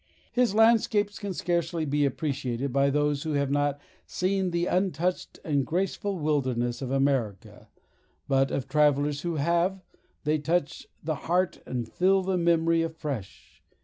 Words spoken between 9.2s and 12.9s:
who have, they touch the heart and fill the memory